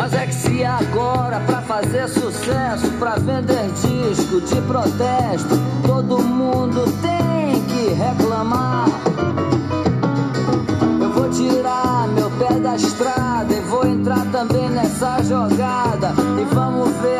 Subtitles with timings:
[0.00, 6.86] Mas é que se agora pra fazer sucesso, pra vender disco de protesto, todo mundo
[7.02, 8.86] tem que reclamar.
[11.02, 16.14] Eu vou tirar meu pé da estrada e vou entrar também nessa jogada.
[16.40, 17.19] E vamos ver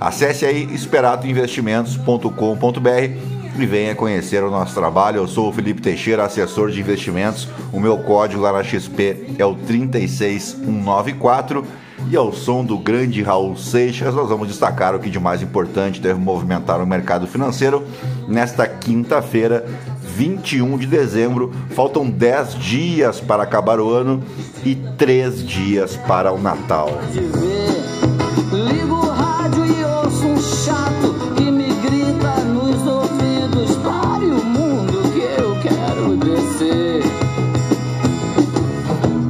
[0.00, 5.18] Acesse aí esperatoinvestimentos.com.br e venha conhecer o nosso trabalho.
[5.18, 7.46] Eu sou o Felipe Teixeira, assessor de investimentos.
[7.72, 11.64] O meu código lá na XP é o 36194.
[12.10, 16.00] E ao som do grande Raul Seixas, nós vamos destacar o que de mais importante
[16.00, 17.84] deve movimentar o mercado financeiro
[18.28, 19.66] nesta quinta-feira,
[20.14, 21.52] 21 de dezembro.
[21.70, 24.22] Faltam 10 dias para acabar o ano
[24.64, 26.88] e 3 dias para o Natal.
[36.48, 37.02] Descer.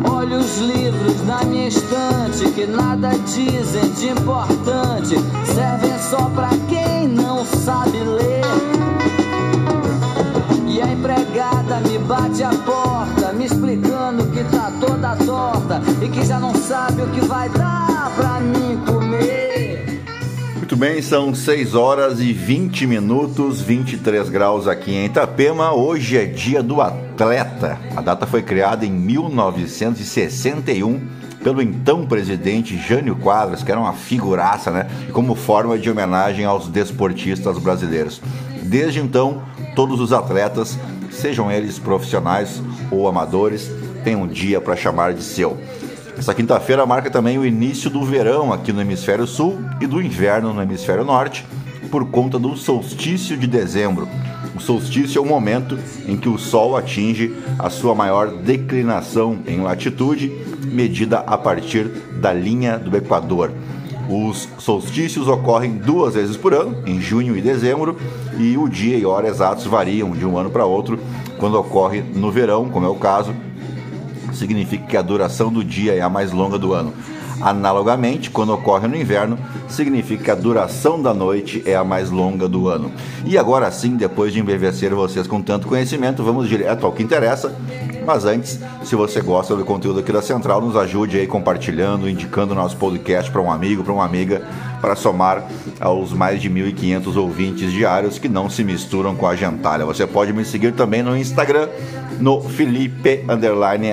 [0.09, 5.17] Olho os livros na minha estante que nada dizem de importante,
[5.55, 8.45] servem só pra quem não sabe ler.
[10.67, 16.25] E a empregada me bate a porta, me explicando que tá toda torta e que
[16.25, 18.98] já não sabe o que vai dar pra mim comer.
[20.79, 25.73] Bem, são 6 horas e 20 minutos, 23 graus aqui em Itapema.
[25.73, 27.77] Hoje é dia do atleta.
[27.97, 31.01] A data foi criada em 1961
[31.43, 34.87] pelo então presidente Jânio Quadros, que era uma figuraça, né?
[35.13, 38.23] Como forma de homenagem aos desportistas brasileiros.
[38.63, 39.43] Desde então,
[39.75, 40.79] todos os atletas,
[41.11, 43.69] sejam eles profissionais ou amadores,
[44.05, 45.59] têm um dia para chamar de seu.
[46.19, 50.53] Essa quinta-feira marca também o início do verão aqui no hemisfério sul e do inverno
[50.53, 51.47] no hemisfério norte,
[51.93, 54.09] por conta do solstício de dezembro.
[54.57, 59.61] O solstício é o momento em que o Sol atinge a sua maior declinação em
[59.61, 60.33] latitude,
[60.67, 61.85] medida a partir
[62.21, 63.53] da linha do Equador.
[64.09, 67.97] Os solstícios ocorrem duas vezes por ano, em junho e dezembro,
[68.37, 70.99] e o dia e hora exatos variam de um ano para outro.
[71.39, 73.33] Quando ocorre no verão, como é o caso,
[74.33, 76.93] significa que a duração do dia é a mais longa do ano.
[77.41, 82.49] Analogamente, quando ocorre no inverno, significa que a duração da noite é a mais longa
[82.49, 82.91] do ano.
[83.25, 87.55] E agora sim, depois de embevecer vocês com tanto conhecimento, vamos direto ao que interessa.
[88.05, 92.55] Mas antes, se você gosta do conteúdo aqui da Central, nos ajude aí compartilhando, indicando
[92.55, 94.43] o nosso podcast para um amigo, para uma amiga,
[94.81, 95.47] para somar
[95.81, 99.85] aos mais de 1.500 ouvintes diários que não se misturam com a gentalha.
[99.85, 101.69] Você pode me seguir também no Instagram,
[102.21, 103.25] no Felipe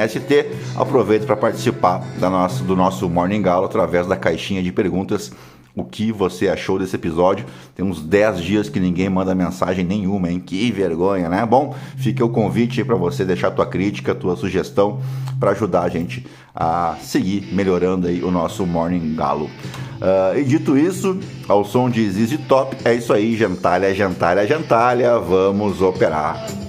[0.07, 0.51] ST.
[0.75, 5.31] Aproveite para participar nossa, do nosso Morning Galo através da caixinha de perguntas
[5.75, 7.45] o que você achou desse episódio.
[7.75, 10.39] Tem uns 10 dias que ninguém manda mensagem nenhuma, hein?
[10.39, 11.45] Que vergonha, né?
[11.45, 15.01] Bom, fica o convite aí para você deixar tua crítica, tua sugestão
[15.39, 19.49] para ajudar a gente a seguir melhorando aí o nosso Morning Galo.
[19.95, 25.19] Uh, e dito isso, ao som de ZZ Top, é isso aí, gentalha, gentalha, gentalha,
[25.19, 26.64] vamos operar.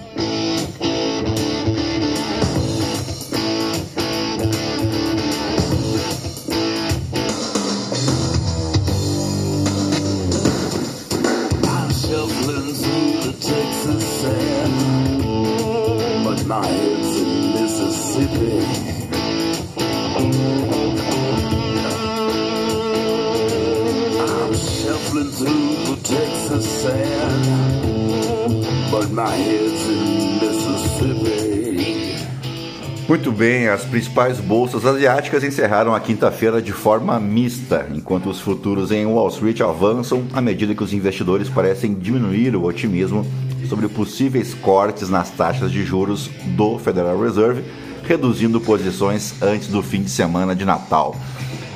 [33.17, 38.93] Muito bem, as principais bolsas asiáticas encerraram a quinta-feira de forma mista, enquanto os futuros
[38.93, 43.27] em Wall Street avançam à medida que os investidores parecem diminuir o otimismo
[43.71, 47.65] sobre possíveis cortes nas taxas de juros do Federal Reserve,
[48.05, 51.17] reduzindo posições antes do fim de semana de Natal.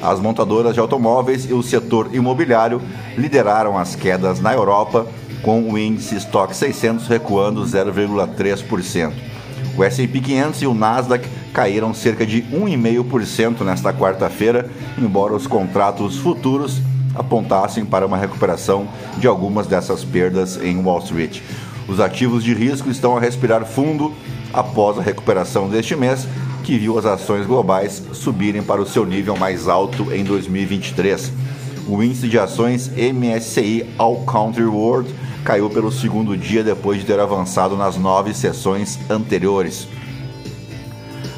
[0.03, 2.83] As montadoras de automóveis e o setor imobiliário
[3.17, 5.07] lideraram as quedas na Europa,
[5.41, 9.11] com o índice Stock 600 recuando 0,3%.
[9.77, 16.17] O S&P 500 e o Nasdaq caíram cerca de 1,5% nesta quarta-feira, embora os contratos
[16.17, 16.81] futuros
[17.15, 18.89] apontassem para uma recuperação
[19.19, 21.41] de algumas dessas perdas em Wall Street.
[21.89, 24.15] Os ativos de risco estão a respirar fundo
[24.53, 26.27] após a recuperação deste mês,
[26.63, 31.33] que viu as ações globais subirem para o seu nível mais alto em 2023.
[31.89, 35.13] O índice de ações MSCI All Country World
[35.45, 39.89] caiu pelo segundo dia depois de ter avançado nas nove sessões anteriores.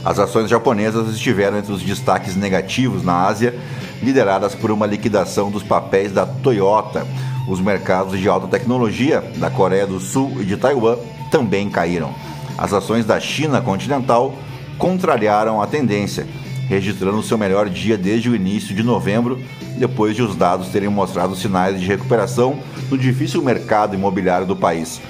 [0.05, 3.55] As ações japonesas estiveram entre os destaques negativos na Ásia,
[4.03, 7.07] lideradas por uma liquidação dos papéis da Toyota.
[7.49, 10.97] Os mercados de alta tecnologia da Coreia do Sul e de Taiwan
[11.31, 12.13] também caíram.
[12.59, 14.35] As ações da China continental
[14.77, 16.27] contrariaram a tendência,
[16.69, 19.41] registrando seu melhor dia desde o início de novembro,
[19.77, 22.59] depois de os dados terem mostrado sinais de recuperação
[22.91, 25.01] no difícil mercado imobiliário do país.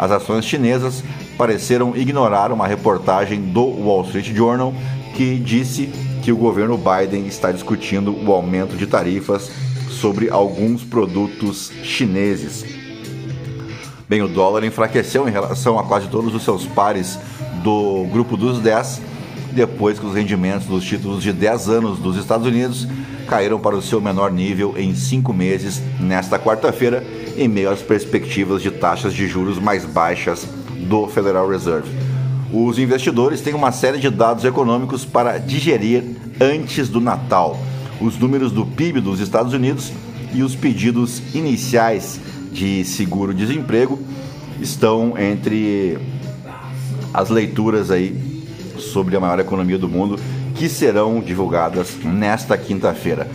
[0.00, 1.04] As ações chinesas
[1.36, 4.72] pareceram ignorar uma reportagem do Wall Street Journal
[5.14, 5.90] que disse
[6.22, 9.50] que o governo Biden está discutindo o aumento de tarifas
[9.90, 12.64] sobre alguns produtos chineses.
[14.08, 17.18] Bem, o dólar enfraqueceu em relação a quase todos os seus pares
[17.62, 19.02] do grupo dos 10,
[19.52, 22.88] depois que os rendimentos dos títulos de 10 anos dos Estados Unidos
[23.28, 27.04] caíram para o seu menor nível em cinco meses nesta quarta-feira,
[27.40, 30.46] em meio às perspectivas de taxas de juros mais baixas
[30.88, 31.90] do Federal Reserve.
[32.52, 36.04] Os investidores têm uma série de dados econômicos para digerir
[36.38, 37.58] antes do Natal.
[37.98, 39.90] Os números do PIB dos Estados Unidos
[40.34, 42.20] e os pedidos iniciais
[42.52, 43.98] de seguro-desemprego
[44.60, 45.98] estão entre
[47.14, 48.44] as leituras aí
[48.78, 50.18] sobre a maior economia do mundo
[50.54, 53.26] que serão divulgadas nesta quinta-feira.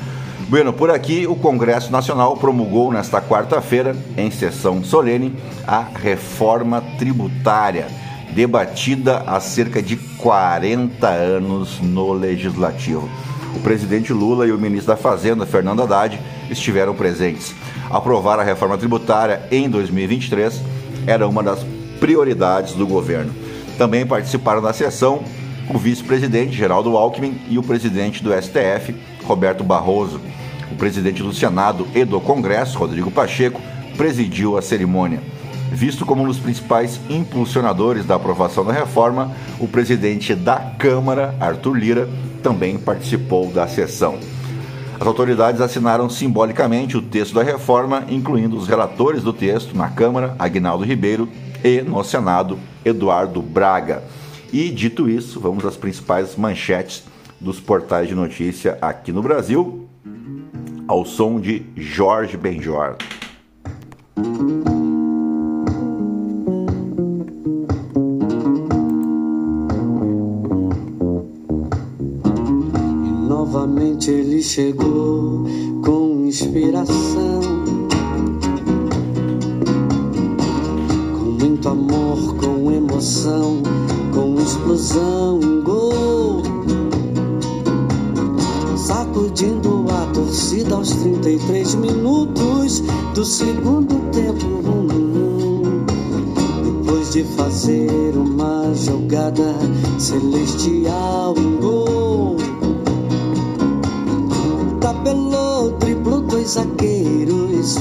[0.47, 7.87] Bueno, por aqui o Congresso Nacional promulgou nesta quarta-feira, em sessão solene, a reforma tributária,
[8.31, 13.09] debatida há cerca de 40 anos no Legislativo.
[13.55, 17.55] O presidente Lula e o ministro da Fazenda, Fernando Haddad, estiveram presentes.
[17.89, 20.61] Aprovar a reforma tributária em 2023
[21.07, 21.65] era uma das
[21.99, 23.33] prioridades do governo.
[23.79, 25.23] Também participaram da sessão
[25.73, 28.93] o vice-presidente Geraldo Alckmin e o presidente do STF,
[29.25, 30.21] Roberto Barroso.
[30.71, 33.61] O presidente do Senado e do Congresso, Rodrigo Pacheco,
[33.97, 35.21] presidiu a cerimônia.
[35.71, 41.73] Visto como um dos principais impulsionadores da aprovação da reforma, o presidente da Câmara, Arthur
[41.75, 42.09] Lira,
[42.41, 44.17] também participou da sessão.
[44.99, 50.35] As autoridades assinaram simbolicamente o texto da reforma, incluindo os relatores do texto na Câmara,
[50.39, 51.27] Agnaldo Ribeiro,
[51.63, 54.03] e no Senado, Eduardo Braga.
[54.53, 57.03] E dito isso, vamos às principais manchetes
[57.39, 59.87] dos portais de notícia aqui no Brasil,
[60.87, 62.95] ao som de Jorge Benjor.
[73.03, 75.45] E novamente ele chegou
[75.83, 77.41] com inspiração,
[81.13, 83.61] com muito amor, com emoção,
[84.13, 85.54] com explosão,
[88.85, 92.83] sacudindo a torcida aos 33 minutos
[93.15, 94.85] do segundo tempo.
[96.63, 99.55] Depois de fazer uma jogada
[99.97, 102.37] celestial, um gol.
[104.79, 107.77] Tabelou, driblou dois zagueiros,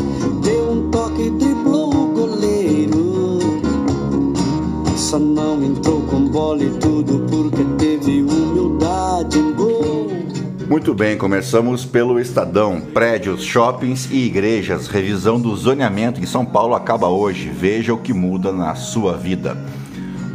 [10.84, 12.78] Muito bem, começamos pelo Estadão.
[12.78, 14.86] Prédios, shoppings e igrejas.
[14.86, 17.48] Revisão do zoneamento em São Paulo acaba hoje.
[17.48, 19.56] Veja o que muda na sua vida.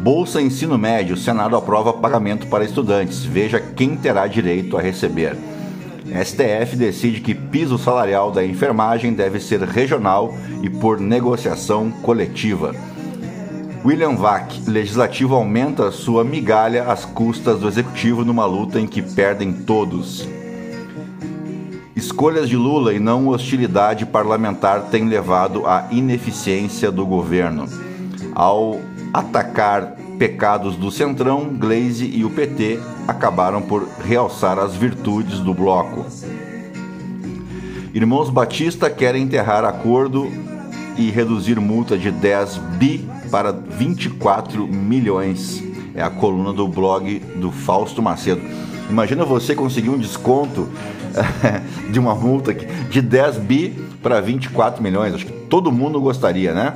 [0.01, 1.15] Bolsa Ensino Médio.
[1.15, 3.24] Senado aprova pagamento para estudantes.
[3.24, 5.38] Veja quem terá direito a receber.
[6.08, 12.74] STF decide que piso salarial da enfermagem deve ser regional e por negociação coletiva.
[13.86, 19.53] William Vac, legislativo aumenta sua migalha às custas do executivo numa luta em que perdem
[19.53, 20.27] todos.
[22.00, 27.65] Escolhas de Lula e não hostilidade parlamentar têm levado à ineficiência do governo.
[28.34, 28.79] Ao
[29.13, 36.06] atacar pecados do Centrão, Glaze e o PT acabaram por realçar as virtudes do bloco.
[37.94, 40.32] Irmãos Batista querem enterrar acordo
[40.98, 45.62] e reduzir multa de 10 bi para 24 milhões.
[45.94, 48.41] É a coluna do blog do Fausto Macedo.
[48.89, 50.67] Imagina você conseguir um desconto
[51.91, 53.69] de uma multa de 10 bi
[54.01, 55.13] para 24 milhões.
[55.13, 56.74] Acho que todo mundo gostaria, né?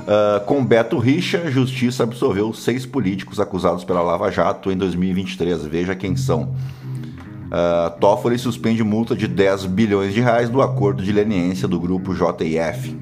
[0.00, 5.66] Uh, com Beto Richa, a Justiça absolveu seis políticos acusados pela Lava Jato em 2023.
[5.66, 6.54] Veja quem são.
[7.50, 12.14] Uh, Toffoli suspende multa de 10 bilhões de reais do acordo de leniência do grupo
[12.14, 12.96] JF.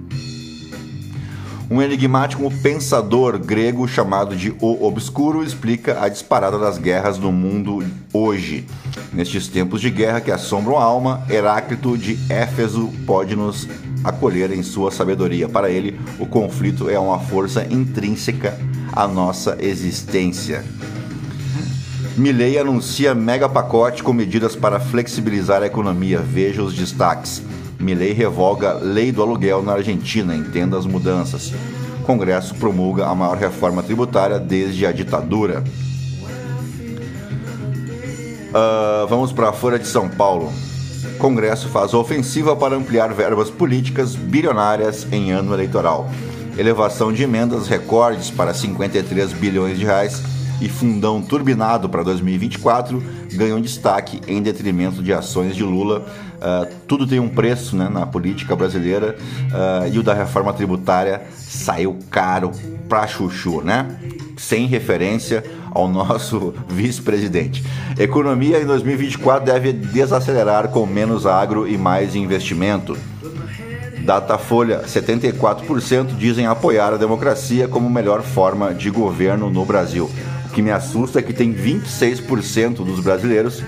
[1.70, 7.84] Um enigmático pensador grego chamado de O Obscuro explica a disparada das guerras no mundo
[8.10, 8.66] hoje.
[9.12, 13.68] Nestes tempos de guerra que assombram a alma, Heráclito de Éfeso pode nos
[14.02, 15.46] acolher em sua sabedoria.
[15.46, 18.58] Para ele, o conflito é uma força intrínseca
[18.90, 20.64] à nossa existência.
[22.16, 26.18] Milley anuncia mega pacote com medidas para flexibilizar a economia.
[26.18, 27.42] Veja os destaques.
[27.78, 31.52] Milley revoga lei do aluguel na Argentina, entenda as mudanças.
[32.04, 35.62] Congresso promulga a maior reforma tributária desde a ditadura.
[38.49, 40.52] Uh, vamos para a Folha de São Paulo.
[41.18, 46.11] Congresso faz ofensiva para ampliar verbas políticas bilionárias em ano eleitoral.
[46.56, 50.23] Elevação de emendas recordes para 53 bilhões de reais
[50.60, 53.02] e fundão turbinado para 2024
[53.34, 56.04] ganham destaque em detrimento de ações de Lula.
[56.38, 61.22] Uh, tudo tem um preço né, na política brasileira uh, e o da reforma tributária
[61.34, 62.52] saiu caro
[62.88, 63.98] para chuchu, né?
[64.36, 67.64] Sem referência ao nosso vice-presidente.
[67.98, 72.96] Economia em 2024 deve desacelerar com menos agro e mais investimento.
[74.04, 80.10] Datafolha, 74% dizem apoiar a democracia como melhor forma de governo no Brasil.
[80.49, 83.62] O que me assusta é que tem 26% dos brasileiros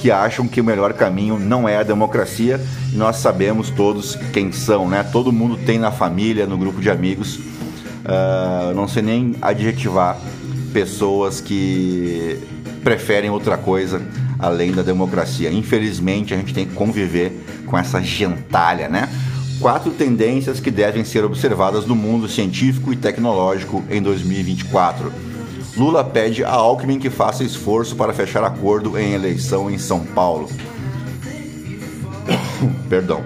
[0.00, 2.60] que acham que o melhor caminho não é a democracia
[2.92, 5.02] e nós sabemos todos quem são, né?
[5.02, 10.18] Todo mundo tem na família, no grupo de amigos, uh, não sei nem adjetivar
[10.72, 12.38] pessoas que
[12.82, 14.00] preferem outra coisa
[14.38, 15.50] além da democracia.
[15.52, 19.08] Infelizmente, a gente tem que conviver com essa gentalha, né?
[19.58, 25.12] Quatro tendências que devem ser observadas no mundo científico e tecnológico em 2024
[25.76, 30.48] Lula pede a Alckmin que faça esforço para fechar acordo em eleição em São Paulo.
[32.88, 33.24] Perdão.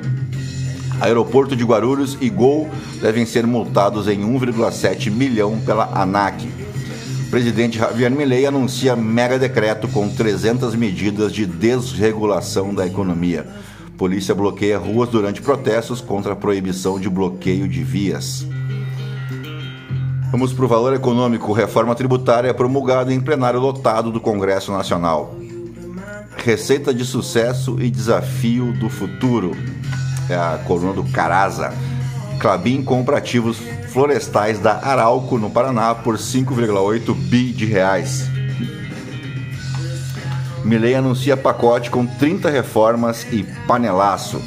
[1.00, 2.68] Aeroporto de Guarulhos e Gol
[3.00, 6.48] devem ser multados em 1,7 milhão pela ANAC.
[7.30, 13.46] presidente Javier Milei anuncia mega decreto com 300 medidas de desregulação da economia.
[13.96, 18.46] Polícia bloqueia ruas durante protestos contra a proibição de bloqueio de vias.
[20.34, 21.52] Vamos para o valor econômico.
[21.52, 25.32] Reforma tributária promulgada em plenário lotado do Congresso Nacional.
[26.36, 29.52] Receita de sucesso e desafio do futuro.
[30.28, 31.72] É a coluna do Caraza.
[32.40, 33.58] Clabin compra ativos
[33.90, 38.28] florestais da Arauco, no Paraná, por 5,8 bi de reais.
[40.64, 44.42] Milley anuncia pacote com 30 reformas e panelaço.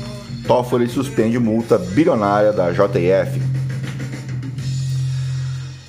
[0.45, 3.46] Toffoli suspende multa bilionária da JF.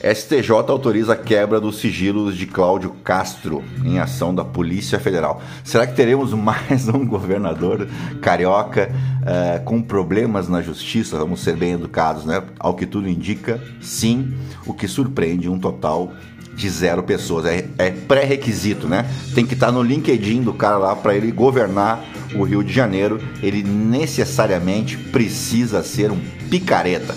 [0.01, 5.43] STJ autoriza a quebra dos sigilos de Cláudio Castro em ação da Polícia Federal.
[5.65, 7.89] Será que teremos mais um governador
[8.21, 11.19] carioca uh, com problemas na justiça?
[11.19, 12.43] Vamos ser bem educados, né?
[12.61, 16.13] Ao que tudo indica, sim, o que surpreende um total
[16.55, 17.47] de zero pessoas.
[17.47, 19.05] É, é pré-requisito, né?
[19.35, 22.05] Tem que estar no LinkedIn do cara lá para ele governar
[22.37, 23.21] o Rio de Janeiro.
[23.43, 27.15] Ele necessariamente precisa ser um picareta.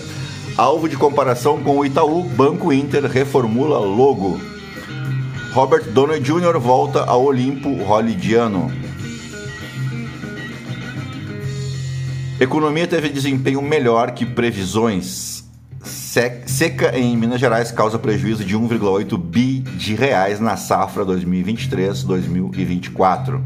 [0.56, 4.40] Alvo de comparação com o Itaú, Banco Inter reformula logo.
[5.52, 6.58] Robert Downey Jr.
[6.58, 8.72] volta ao Olimpo Hollydiano.
[12.38, 15.42] Economia teve desempenho melhor que previsões.
[15.82, 23.40] Seca em Minas Gerais causa prejuízo de 1,8 bi de reais na safra 2023-2024.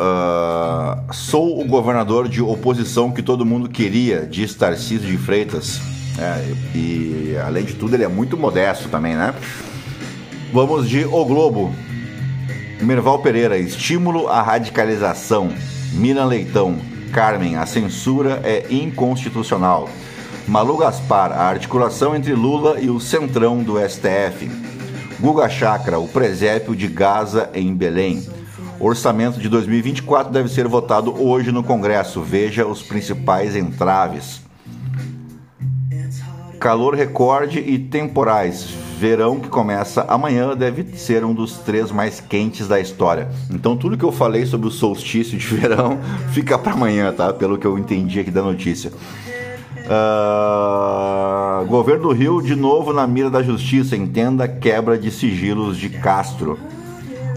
[0.00, 5.78] Uh, sou o governador de oposição que todo mundo queria, diz Tarcísio de Freitas.
[6.18, 9.34] É, e além de tudo, ele é muito modesto também, né?
[10.54, 11.74] Vamos de O Globo.
[12.80, 15.52] Merval Pereira, estímulo à radicalização.
[15.92, 16.78] Miran Leitão,
[17.12, 19.86] Carmen, a censura é inconstitucional.
[20.48, 24.50] Malu Gaspar, a articulação entre Lula e o centrão do STF.
[25.20, 28.39] Guga Chakra, o presépio de Gaza em Belém.
[28.80, 32.22] O orçamento de 2024 deve ser votado hoje no Congresso.
[32.22, 34.40] Veja os principais entraves.
[36.58, 38.64] Calor recorde e temporais.
[38.98, 43.28] Verão que começa amanhã deve ser um dos três mais quentes da história.
[43.50, 45.98] Então tudo que eu falei sobre o solstício de verão
[46.32, 47.34] fica para amanhã, tá?
[47.34, 48.90] Pelo que eu entendi aqui da notícia.
[49.84, 53.94] Uh, governo do Rio de novo na mira da justiça.
[53.94, 56.58] Entenda quebra de sigilos de Castro.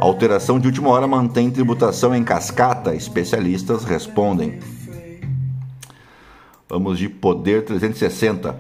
[0.04, 2.94] A alteração de última hora mantém tributação em cascata?
[2.94, 4.60] Especialistas respondem.
[6.68, 8.60] Vamos de Poder 360.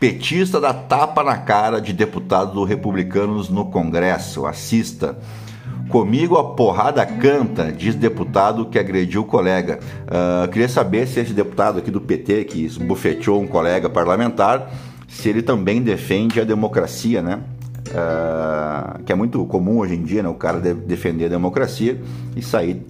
[0.00, 4.46] Petista dá tapa na cara de deputado republicanos no Congresso.
[4.46, 5.18] Assista.
[5.90, 9.80] Comigo a porrada canta, diz deputado que agrediu o colega.
[10.06, 14.72] Uh, queria saber se esse deputado aqui do PT, que esbufeteou um colega parlamentar,
[15.06, 17.40] se ele também defende a democracia, né?
[17.88, 20.28] Uh, que é muito comum hoje em dia, né?
[20.28, 22.00] O cara de defender a democracia
[22.36, 22.84] e sair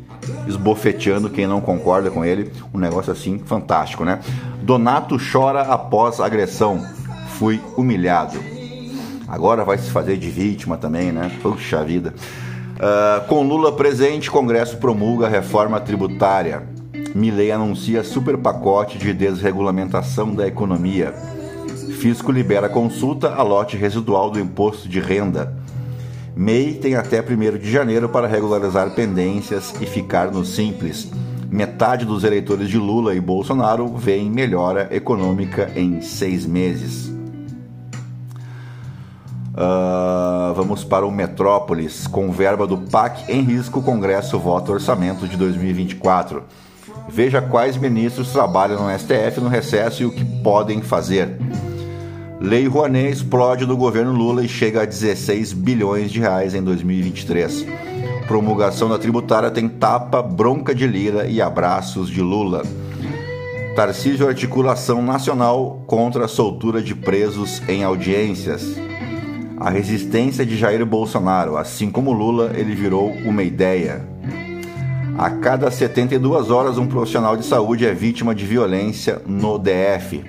[0.46, 2.50] esbofeteando quem não concorda com ele.
[2.74, 4.20] Um negócio assim fantástico, né?
[4.62, 6.84] Donato chora após agressão.
[7.38, 8.38] Fui humilhado.
[9.28, 11.30] Agora vai se fazer de vítima também, né?
[11.42, 12.14] Puxa vida.
[12.76, 16.62] Uh, com Lula presente, Congresso promulga reforma tributária.
[17.14, 21.14] Milley anuncia super pacote de desregulamentação da economia.
[21.98, 25.52] Fisco libera consulta a lote residual do imposto de renda.
[26.36, 31.10] MEI tem até 1 de janeiro para regularizar pendências e ficar no simples.
[31.50, 37.08] Metade dos eleitores de Lula e Bolsonaro veem melhora econômica em seis meses.
[39.54, 42.06] Uh, vamos para o Metrópolis.
[42.06, 46.44] Com verba do PAC em risco, o Congresso vota orçamento de 2024.
[47.08, 51.36] Veja quais ministros trabalham no STF no recesso e o que podem fazer.
[52.40, 57.66] Lei Rouanet explode do governo Lula e chega a 16 bilhões de reais em 2023.
[58.28, 62.62] Promulgação da tributária tem tapa, bronca de Lira e abraços de Lula.
[63.74, 68.76] Tarcísio articulação nacional contra a soltura de presos em audiências.
[69.58, 74.06] A resistência de Jair Bolsonaro, assim como Lula, ele virou uma ideia.
[75.18, 80.22] A cada 72 horas, um profissional de saúde é vítima de violência no DF.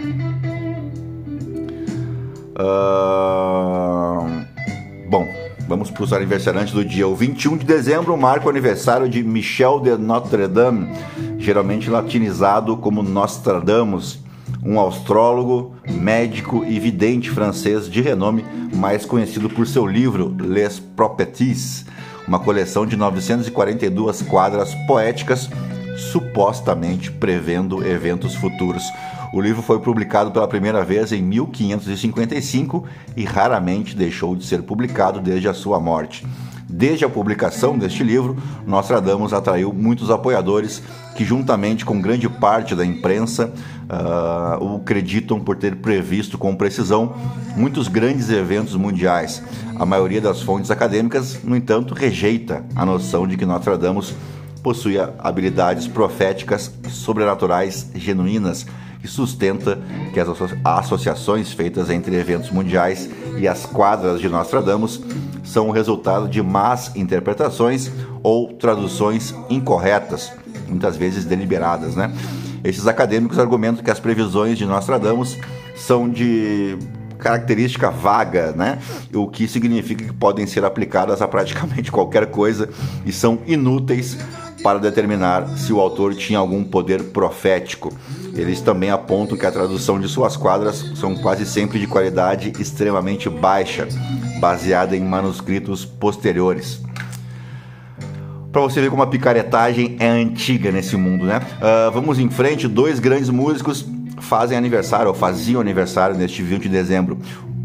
[5.07, 5.27] Bom,
[5.67, 7.07] vamos para os aniversariantes do dia.
[7.07, 10.89] O 21 de dezembro marca o aniversário de Michel de Notre Dame,
[11.37, 14.19] geralmente latinizado como Nostradamus
[14.63, 21.85] um astrólogo, médico e vidente francês de renome, mais conhecido por seu livro Les Prophéties,
[22.27, 25.49] uma coleção de 942 quadras poéticas
[25.99, 28.83] supostamente prevendo eventos futuros.
[29.31, 35.19] O livro foi publicado pela primeira vez em 1555 e raramente deixou de ser publicado
[35.19, 36.25] desde a sua morte.
[36.71, 40.83] Desde a publicação deste livro, Nostradamus atraiu muitos apoiadores
[41.15, 43.51] que, juntamente com grande parte da imprensa,
[43.89, 47.15] uh, o acreditam por ter previsto com precisão
[47.55, 49.41] muitos grandes eventos mundiais.
[49.79, 54.13] A maioria das fontes acadêmicas, no entanto, rejeita a noção de que Nostradamus
[54.61, 58.65] possuía habilidades proféticas sobrenaturais genuínas
[59.03, 59.79] e sustenta
[60.13, 60.27] que as
[60.63, 65.01] associações feitas entre eventos mundiais e as quadras de Nostradamus
[65.43, 67.91] são o resultado de más interpretações
[68.21, 70.31] ou traduções incorretas,
[70.67, 72.13] muitas vezes deliberadas, né?
[72.63, 75.37] Esses acadêmicos argumentam que as previsões de Nostradamus
[75.75, 76.77] são de
[77.17, 78.79] característica vaga, né?
[79.13, 82.69] O que significa que podem ser aplicadas a praticamente qualquer coisa
[83.05, 84.17] e são inúteis
[84.63, 87.93] para determinar se o autor tinha algum poder profético.
[88.33, 93.29] Eles também apontam que a tradução de suas quadras são quase sempre de qualidade extremamente
[93.29, 93.87] baixa,
[94.39, 96.81] baseada em manuscritos posteriores.
[98.51, 101.39] Para você ver como a picaretagem é antiga nesse mundo, né?
[101.39, 103.85] Uh, vamos em frente, dois grandes músicos
[104.21, 107.19] fazem aniversário, ou faziam aniversário neste 20 de dezembro.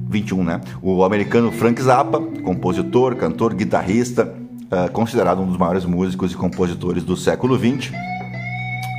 [0.09, 0.61] 21, né?
[0.81, 4.33] O americano Frank Zappa, compositor, cantor, guitarrista,
[4.75, 7.93] uh, considerado um dos maiores músicos e compositores do século 20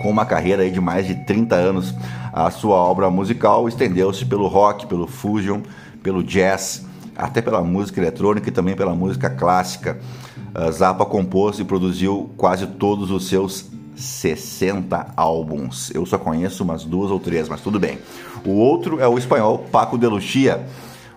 [0.01, 1.93] com uma carreira de mais de 30 anos.
[2.31, 5.61] A sua obra musical estendeu-se pelo rock, pelo fusion,
[6.01, 6.85] pelo jazz,
[7.15, 9.97] até pela música eletrônica e também pela música clássica.
[10.71, 15.91] Zappa compôs e produziu quase todos os seus 60 álbuns.
[15.93, 17.97] Eu só conheço umas duas ou três, mas tudo bem.
[18.45, 20.65] O outro é o espanhol Paco de Lucia,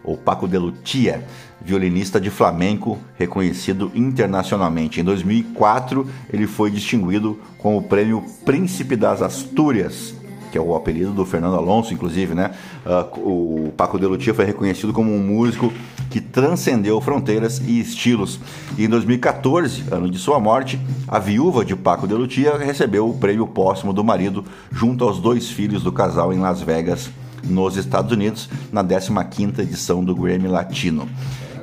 [0.03, 1.27] ou Paco de Lucia,
[1.61, 5.01] violinista de flamenco reconhecido internacionalmente.
[5.01, 10.15] Em 2004, ele foi distinguido com o prêmio Príncipe das Astúrias,
[10.51, 12.53] que é o apelido do Fernando Alonso, inclusive, né?
[12.87, 15.73] Uh, o Paco de Lucia foi reconhecido como um músico
[16.11, 18.41] que transcendeu fronteiras e estilos.
[18.79, 23.19] E em 2014, ano de sua morte, a viúva de Paco de Lucia recebeu o
[23.19, 27.11] prêmio póstumo do marido junto aos dois filhos do casal em Las Vegas,
[27.45, 31.09] nos Estados Unidos, na 15ª edição do Grammy Latino.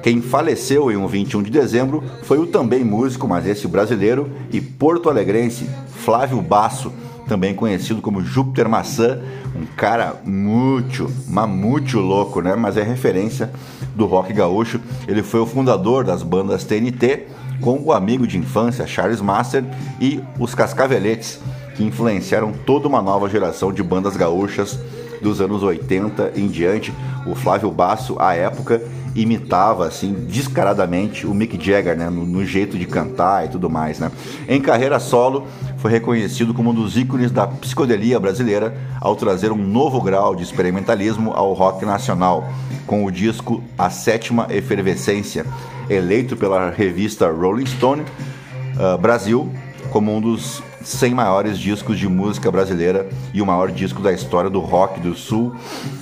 [0.05, 4.61] Quem faleceu em um 21 de dezembro foi o também músico, mas esse brasileiro e
[4.61, 6.93] porto-alegrense Flávio Basso,
[7.27, 9.19] também conhecido como Júpiter Maçã,
[9.55, 12.53] um cara muito, mamute louco, né?
[12.55, 13.49] Mas é referência
[13.95, 14.79] do rock gaúcho.
[15.07, 17.25] Ele foi o fundador das bandas TNT,
[17.59, 19.63] com o amigo de infância Charles Master
[19.99, 21.39] e os Cascaveletes,
[21.75, 24.77] que influenciaram toda uma nova geração de bandas gaúchas
[25.19, 26.93] dos anos 80 em diante.
[27.25, 28.81] O Flávio Basso, à época,
[29.15, 33.99] imitava assim descaradamente o Mick Jagger, né, no, no, jeito de cantar e tudo mais,
[33.99, 34.11] né.
[34.47, 39.57] Em carreira solo, foi reconhecido como um dos ícones da psicodelia brasileira ao trazer um
[39.57, 42.47] novo grau de experimentalismo ao rock nacional,
[42.85, 45.45] com o disco A Sétima Efervescência,
[45.89, 49.49] eleito pela revista Rolling Stone uh, Brasil
[49.89, 54.49] como um dos 100 maiores discos de música brasileira e o maior disco da história
[54.49, 55.55] do rock do sul.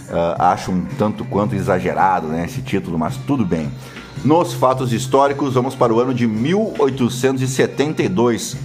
[0.10, 3.72] Uh, acho um tanto quanto exagerado né, esse título, mas tudo bem.
[4.24, 8.58] Nos fatos históricos, vamos para o ano de 1872.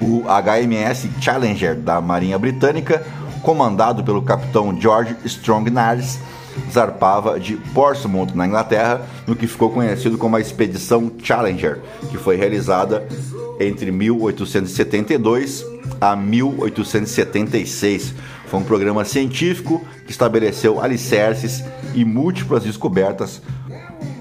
[0.00, 3.06] O HMS Challenger da Marinha Britânica,
[3.42, 6.18] comandado pelo capitão George Strong Nares,
[6.70, 12.36] zarpava de Portsmouth, na Inglaterra, no que ficou conhecido como a Expedição Challenger, que foi
[12.36, 13.06] realizada
[13.60, 15.64] entre 1872
[16.00, 18.14] a 1876.
[18.46, 23.40] Foi um programa científico que estabeleceu alicerces e múltiplas descobertas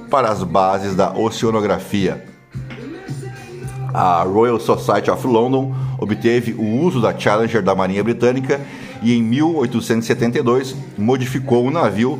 [0.09, 2.25] para as bases da oceanografia.
[3.93, 8.61] A Royal Society of London obteve o uso da Challenger da Marinha Britânica
[9.01, 12.19] e em 1872 modificou o navio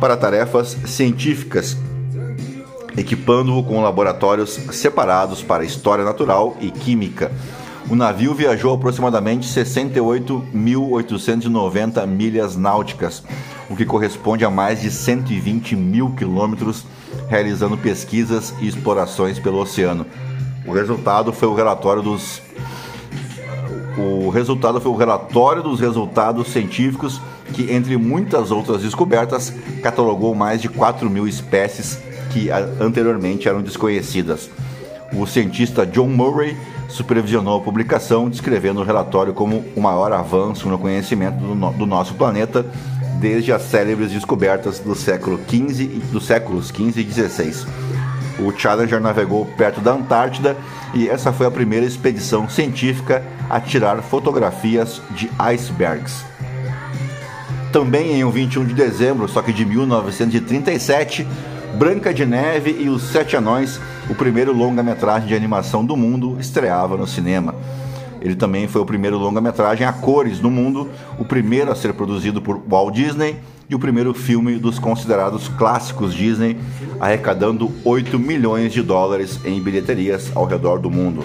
[0.00, 1.76] para tarefas científicas
[2.96, 7.30] equipando-o com laboratórios separados para história natural e química.
[7.88, 13.24] O navio viajou aproximadamente 68.890 milhas náuticas,
[13.68, 16.86] o que corresponde a mais de 120 mil quilômetros,
[17.28, 20.06] realizando pesquisas e explorações pelo oceano.
[20.64, 22.40] O resultado foi o relatório dos
[23.98, 27.20] o resultado foi o relatório dos resultados científicos
[27.52, 29.52] que, entre muitas outras descobertas,
[29.82, 31.98] catalogou mais de 4 mil espécies
[32.30, 32.48] que
[32.80, 34.48] anteriormente eram desconhecidas.
[35.12, 36.56] O cientista John Murray
[36.88, 41.86] supervisionou a publicação, descrevendo o relatório como o maior avanço no conhecimento do, no do
[41.86, 42.64] nosso planeta
[43.22, 47.66] desde as célebres descobertas do século XV, dos séculos XV e XVI.
[48.38, 50.56] O Challenger navegou perto da Antártida
[50.94, 56.24] e essa foi a primeira expedição científica a tirar fotografias de icebergs.
[57.72, 61.26] Também em um 21 de dezembro, só que de 1937,
[61.74, 66.96] Branca de Neve e os Sete Anões, o primeiro longa-metragem de animação do mundo, estreava
[66.96, 67.54] no cinema.
[68.20, 72.42] Ele também foi o primeiro longa-metragem a cores no mundo, o primeiro a ser produzido
[72.42, 73.36] por Walt Disney
[73.72, 76.58] e o primeiro filme dos considerados clássicos Disney,
[77.00, 81.24] arrecadando 8 milhões de dólares em bilheterias ao redor do mundo.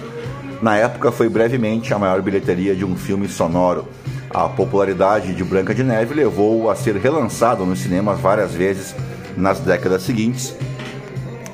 [0.62, 3.86] Na época, foi brevemente a maior bilheteria de um filme sonoro.
[4.30, 8.94] A popularidade de Branca de Neve levou-o a ser relançado nos cinemas várias vezes
[9.36, 10.56] nas décadas seguintes,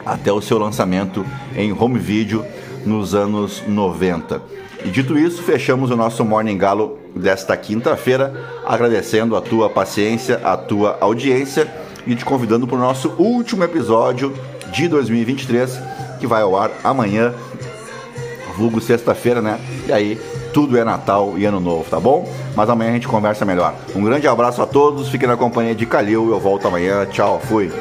[0.07, 1.27] até o seu lançamento
[1.57, 2.45] em home video
[2.87, 4.41] nos anos 90.
[4.85, 8.33] E dito isso, fechamos o nosso Morning Galo desta quinta-feira,
[8.65, 11.73] agradecendo a tua paciência, a tua audiência
[12.07, 14.35] e te convidando para o nosso último episódio
[14.73, 15.79] de 2023,
[16.19, 17.33] que vai ao ar amanhã,
[18.57, 19.59] vulgo sexta-feira, né?
[19.87, 20.21] E aí,
[20.53, 22.29] tudo é Natal e Ano Novo, tá bom?
[22.55, 23.75] Mas amanhã a gente conversa melhor.
[23.95, 27.05] Um grande abraço a todos, fiquem na companhia de Calil, eu volto amanhã.
[27.07, 27.73] Tchau, fui.